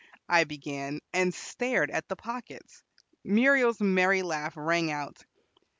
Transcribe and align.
I 0.27 0.45
began, 0.45 0.97
and 1.13 1.31
stared 1.31 1.91
at 1.91 2.07
the 2.07 2.15
pockets. 2.15 2.81
Muriel's 3.23 3.79
merry 3.81 4.23
laugh 4.23 4.57
rang 4.57 4.89
out. 4.89 5.23